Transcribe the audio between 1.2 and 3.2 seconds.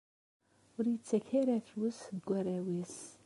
ara afus deg warraw-is.